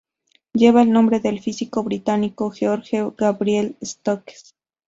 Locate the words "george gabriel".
2.49-3.77